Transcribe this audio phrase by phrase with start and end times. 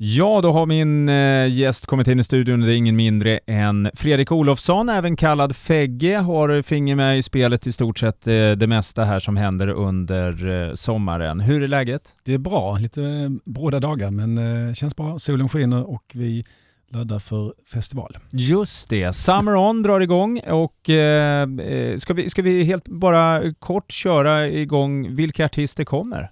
[0.00, 2.60] Ja, då har min eh, gäst kommit in i studion.
[2.60, 7.66] Det är ingen mindre än Fredrik Olofsson, även kallad Fegge, har finger med i spelet
[7.66, 11.40] i stort sett eh, det mesta här som händer under eh, sommaren.
[11.40, 12.14] Hur är läget?
[12.24, 13.00] Det är bra, lite
[13.44, 14.38] bråda dagar men
[14.68, 15.18] eh, känns bra.
[15.18, 16.44] Solen skiner och vi
[16.90, 18.18] laddar för festival.
[18.30, 21.48] Just det, Summer On drar igång och eh,
[21.96, 26.28] ska, vi, ska vi helt bara kort köra igång vilka artister kommer?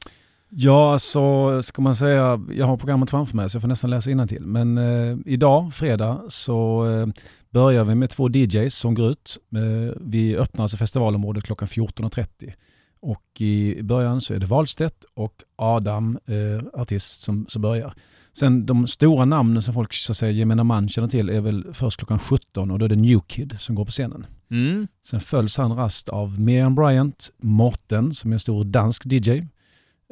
[0.49, 4.27] Ja, alltså ska man säga, jag har programmet framför mig så jag får nästan läsa
[4.27, 4.46] till.
[4.46, 7.07] Men eh, idag, fredag, så eh,
[7.50, 9.39] börjar vi med två DJs som går ut.
[9.54, 12.53] Eh, vi öppnar alltså festivalområdet klockan 14.30.
[13.01, 17.95] Och i början så är det Wahlstedt och Adam, eh, artist, som, som börjar.
[18.39, 21.67] Sen de stora namnen som folk så att säga, gemene man känner till är väl
[21.73, 24.26] först klockan 17 och då är det New Kid som går på scenen.
[24.51, 24.89] Mm.
[25.07, 29.43] Sen följs han rast av Miriam Bryant, Morten som är en stor dansk DJ,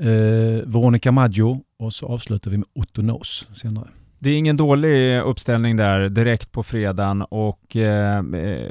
[0.02, 0.08] eh,
[0.66, 3.88] Veronica Maggio och så avslutar vi med Otto Knows senare.
[4.18, 8.70] Det är ingen dålig uppställning där direkt på fredagen och eh, eh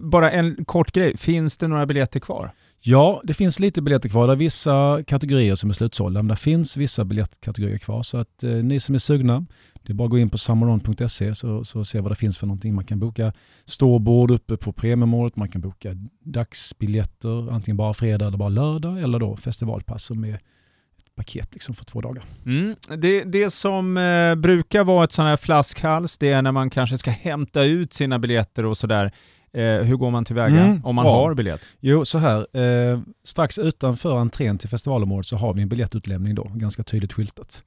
[0.00, 2.50] bara en kort grej, finns det några biljetter kvar?
[2.86, 4.26] Ja, det finns lite biljetter kvar.
[4.26, 8.02] Det är vissa kategorier som är slutsålda, men det finns vissa biljettkategorier kvar.
[8.02, 9.46] Så att eh, ni som är sugna,
[9.86, 12.46] det är bara att gå in på summeron.se så, så se vad det finns för
[12.46, 12.74] någonting.
[12.74, 13.32] Man kan boka
[13.64, 15.88] ståbord uppe på premiumåret, man kan boka
[16.24, 21.74] dagsbiljetter, antingen bara fredag eller bara lördag, eller då festivalpass som är ett paket liksom
[21.74, 22.24] för två dagar.
[22.46, 22.74] Mm.
[22.98, 26.98] Det, det som eh, brukar vara ett sån här flaskhals, det är när man kanske
[26.98, 29.12] ska hämta ut sina biljetter och sådär.
[29.52, 31.14] Eh, hur går man tillväga mm, om man bra.
[31.14, 31.60] har biljett?
[31.80, 32.56] Jo, så här.
[32.56, 37.62] Eh, strax utanför entrén till festivalområdet så har vi en biljettutlämning då, ganska tydligt skyltat.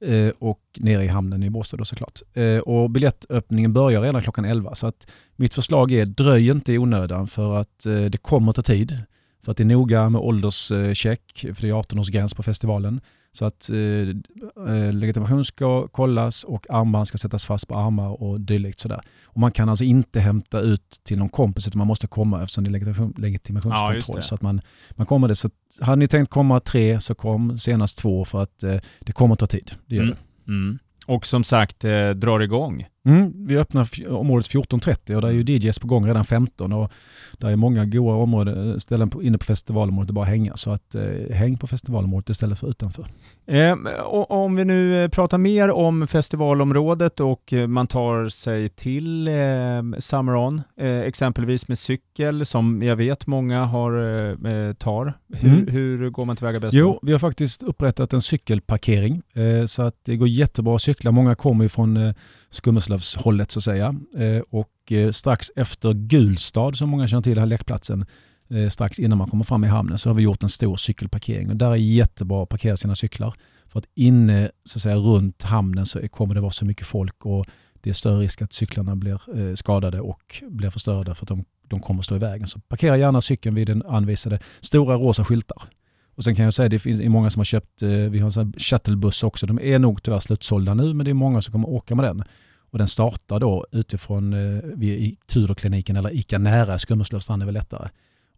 [0.00, 2.22] Eh, och nere i hamnen i Båstad såklart.
[2.34, 6.78] Eh, och biljettöppningen börjar redan klockan 11 så att mitt förslag är dröj inte i
[6.78, 8.98] onödan för att eh, det kommer ta tid.
[9.44, 13.00] För att det är noga med ålderscheck, för det är 18-årsgräns på festivalen.
[13.32, 13.78] Så att eh,
[14.74, 18.80] eh, legitimation ska kollas och armband ska sättas fast på armar och dylikt.
[18.80, 19.00] Sådär.
[19.24, 22.64] Och man kan alltså inte hämta ut till någon kompis utan man måste komma eftersom
[22.64, 24.16] det är legitimation, legitimationskontroll.
[24.16, 24.60] Ja, så att man,
[24.90, 25.36] man kommer det.
[25.36, 25.50] Så
[25.80, 29.46] hade ni tänkt komma tre så kom senast två för att eh, det kommer ta
[29.46, 29.70] tid.
[29.86, 30.14] Det gör mm.
[30.14, 30.52] det.
[30.52, 30.78] Mm.
[31.06, 32.86] Och som sagt, eh, drar igång.
[33.08, 36.92] Mm, vi öppnar området 14.30 och där är ju DJs på gång redan 15 och
[37.38, 40.56] där är många goda områden, eh, ställen på, inne på festivalområdet att bara hänga.
[40.56, 43.06] Så att eh, häng på festivalområdet istället för utanför.
[43.46, 43.76] Eh,
[44.28, 49.34] om vi nu eh, pratar mer om festivalområdet och eh, man tar sig till eh,
[49.98, 55.12] Summer On, eh, exempelvis med cykel som jag vet många har, tar.
[55.34, 55.68] Hur, mm.
[55.68, 56.74] hur, går man tillväga bäst?
[56.74, 59.22] Jo, vi har faktiskt upprättat en cykelparkering
[59.66, 61.10] så att det går jättebra att cykla.
[61.10, 62.14] Många kommer ju från eh,
[62.98, 63.94] Eslövshållet så att säga.
[64.16, 68.06] Eh, och eh, strax efter Gulstad, som många känner till, den här lekplatsen,
[68.50, 71.50] eh, strax innan man kommer fram i hamnen, så har vi gjort en stor cykelparkering.
[71.50, 73.34] Och där är jättebra att parkera sina cyklar.
[73.68, 77.26] För att inne så att säga, runt hamnen så kommer det vara så mycket folk
[77.26, 77.46] och
[77.80, 81.80] det är större risk att cyklarna blir skadade och blir förstörda för att de, de
[81.80, 82.46] kommer stå i vägen.
[82.48, 85.62] Så parkera gärna cykeln vid den anvisade stora rosa skyltar.
[86.14, 88.52] Och sen kan jag säga att det finns många som har köpt, vi har en
[88.52, 89.46] shuttlebuss också.
[89.46, 92.24] De är nog tyvärr slutsålda nu men det är många som kommer åka med den.
[92.70, 97.88] Och den startar då utifrån eh, vid Tudorkliniken eller ICA nära Skummeslövstrand är väl lättare.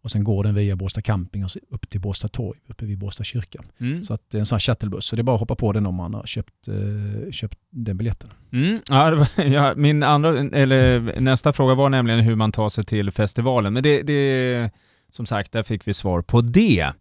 [0.03, 3.23] Och sen går den via Båstad camping och upp till Båstad torg uppe vid Båstad
[3.23, 3.59] kyrka.
[3.79, 4.03] Mm.
[4.03, 5.05] Så att det är en sån här shuttlebuss.
[5.05, 7.97] Så det är bara att hoppa på den om man har köpt, eh, köpt den
[7.97, 8.29] biljetten.
[8.51, 8.79] Mm.
[8.89, 13.11] Ja, var, ja, min andra, eller nästa fråga var nämligen hur man tar sig till
[13.11, 13.73] festivalen.
[13.73, 14.71] Men det, det
[15.11, 16.93] som sagt, där fick vi svar på det.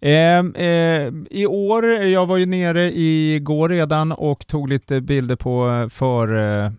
[0.00, 5.88] Eh, eh, I år, jag var ju nere igår redan och tog lite bilder på
[5.90, 6.34] för,
[6.64, 6.70] eh,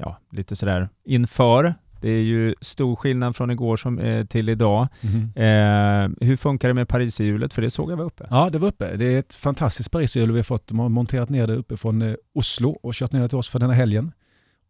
[0.00, 1.74] ja, lite sådär inför.
[2.00, 4.88] Det är ju stor skillnad från igår som, eh, till idag.
[5.00, 6.16] Mm.
[6.20, 7.54] hur funkar det med Pariserhjulet?
[7.54, 8.26] För det såg jag var uppe.
[8.30, 8.96] Ja, det var uppe.
[8.96, 10.66] Det är ett fantastiskt Pariserhjul vi har fått.
[10.66, 13.48] De har monterat ner det uppe från eh, Oslo och kört ner det till oss
[13.48, 14.12] för denna helgen.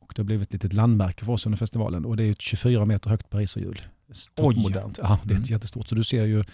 [0.01, 2.41] Och det har blivit ett litet landmärke för oss under festivalen och det är ett
[2.41, 3.81] 24 meter högt Pariserhjul
[4.37, 4.99] modernt.
[5.03, 5.49] Ja, det är mm.
[5.49, 5.89] jättestort.
[5.89, 6.45] Så du ser ju,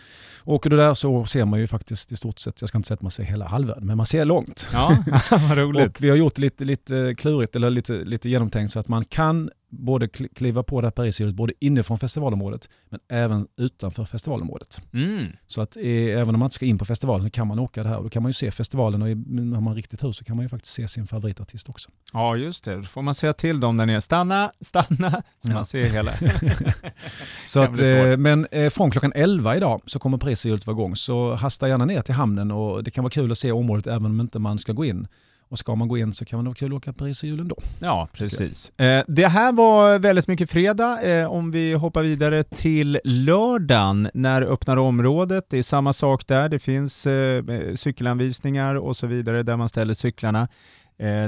[0.45, 2.95] åker du där så ser man ju faktiskt i stort sett, jag ska inte säga
[2.95, 4.69] att man ser hela halvön, men man ser långt.
[4.73, 4.97] Ja,
[5.31, 5.87] vad roligt.
[5.87, 9.05] och vi har gjort det lite, lite klurigt eller lite, lite genomtänkt så att man
[9.05, 14.81] kan både kliva på det här Pariserhjulet både inifrån festivalområdet men även utanför festivalområdet.
[14.93, 15.27] Mm.
[15.47, 17.89] Så att även om man inte ska in på festivalen så kan man åka det
[17.89, 20.37] här och då kan man ju se festivalen och har man riktigt tur så kan
[20.37, 21.91] man ju faktiskt se sin favoritartist också.
[22.13, 25.55] Ja just det, då får man säga till dem där nere, stanna, stanna, så ja.
[25.55, 26.13] man ser hela.
[27.47, 31.35] så att, eh, men eh, från klockan 11 idag så kommer Pariserhjulet vara igång så
[31.35, 34.21] hasta gärna ner till hamnen och det kan vara kul att se området även om
[34.21, 35.07] inte man ska gå in.
[35.49, 37.57] Och ska man gå in så kan det vara kul att åka Pariserhjulen då.
[37.81, 38.79] Ja, precis.
[38.79, 41.03] Eh, det här var väldigt mycket fredag.
[41.03, 45.47] Eh, om vi hoppar vidare till lördagen, när öppnar området?
[45.51, 46.49] Det är samma sak där.
[46.49, 47.45] Det finns eh,
[47.75, 50.49] cykelanvisningar och så vidare där man ställer cyklarna.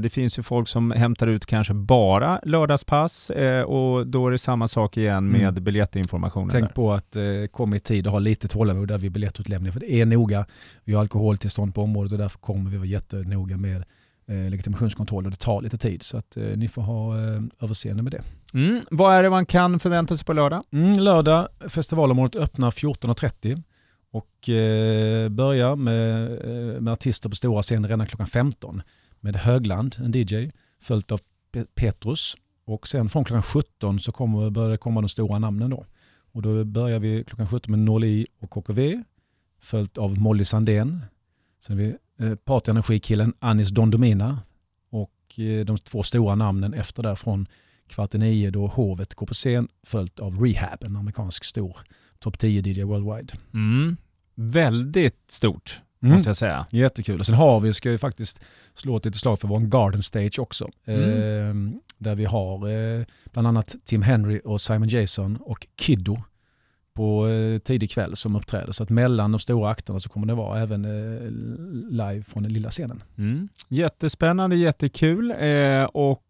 [0.03, 3.31] Det finns ju folk som hämtar ut kanske bara lördagspass
[3.67, 5.65] och då är det samma sak igen med mm.
[5.65, 6.49] biljettinformationen.
[6.51, 6.75] Tänk där.
[6.75, 9.93] på att eh, komma i tid och ha lite tålamod där vid biljettutlämning för det
[9.93, 10.47] är noga.
[10.85, 13.85] Vi har alkoholtillstånd på området och därför kommer vi vara jättenoga med
[14.29, 18.13] legitimationskontroll och det tar lite tid så att eh, ni får ha eh, överseende med
[18.13, 18.23] det.
[18.55, 18.81] Mm.
[18.91, 20.63] Vad är det man kan förvänta sig på lördag?
[20.71, 23.63] Mm, lördag, festivalområdet öppnar 14.30
[24.11, 28.83] och eh, börjar med, eh, med artister på stora scener redan klockan 15
[29.21, 30.51] med Högland, en DJ,
[30.81, 31.21] följt av
[31.75, 35.87] Petrus och sen från klockan 17 så kommer, börjar det komma de stora namnen då.
[36.33, 39.03] Och då börjar vi klockan 17 med Norli och KKV
[39.61, 41.05] följt av Molly Sandén.
[41.61, 44.39] Sen har vi eh, partyenergikillen Anis Don Domina
[44.91, 47.47] och eh, de två stora namnen efter där från
[47.87, 51.77] kvart i nio då Hovet går på scen följt av Rehab, en amerikansk stor
[52.19, 53.35] topp 10 DJ worldwide.
[53.55, 53.97] Mm.
[54.35, 56.15] Väldigt stort mm.
[56.15, 56.67] måste jag säga.
[56.71, 57.21] Jättekul.
[57.21, 58.41] Och sen har vi, ska vi faktiskt
[58.75, 60.69] slå ett litet slag för vår Garden Stage också.
[60.85, 61.73] Mm.
[61.73, 66.23] Eh, där vi har eh, bland annat Tim Henry och Simon Jason och Kiddo
[66.97, 68.73] på eh, tidig kväll som uppträder.
[68.73, 71.31] Så att mellan de stora akterna så kommer det vara även eh,
[71.91, 73.03] live från den lilla scenen.
[73.19, 73.49] Mm.
[73.69, 76.23] Jättespännande, jättekul eh, och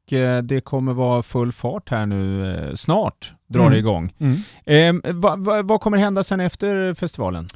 [0.42, 3.72] det kommer vara full fart här nu snart drar mm.
[3.72, 4.12] det igång.
[4.66, 5.20] Mm.
[5.20, 7.46] Vad va, va kommer hända sen efter festivalen?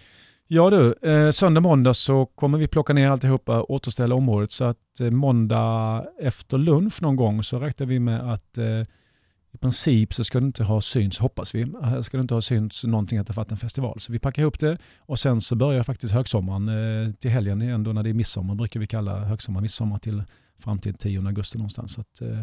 [0.47, 0.95] Ja du,
[1.33, 4.77] söndag måndag så kommer vi plocka ner alltihopa, återställa området så att
[5.11, 8.59] måndag efter lunch någon gång så räknar vi med att
[9.53, 12.41] i princip så ska det inte ha synts, hoppas vi, här ska det inte ha
[12.41, 14.01] synts någonting att det varit en festival.
[14.01, 17.85] Så vi packar ihop det och sen så börjar faktiskt högsommaren eh, till helgen igen
[17.85, 20.23] då när det är midsommar brukar vi kalla högsommar, midsommar till
[20.59, 21.93] fram till 10 augusti någonstans.
[21.93, 22.41] Så att, eh,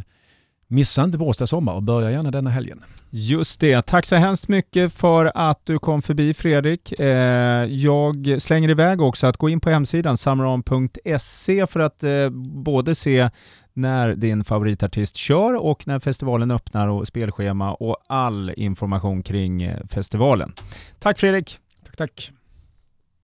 [0.70, 2.84] Missa inte Båstad sommar och börja gärna denna helgen.
[3.10, 3.82] Just det.
[3.82, 7.00] Tack så hemskt mycket för att du kom förbi Fredrik.
[7.00, 12.30] Eh, jag slänger iväg också att gå in på hemsidan summeron.se för att eh,
[12.64, 13.30] både se
[13.78, 19.86] när din favoritartist kör och när festivalen öppnar och spelschema och all information kring eh,
[19.90, 20.54] festivalen.
[21.00, 21.58] Tack Fredrik!
[21.84, 22.32] Tack, tack!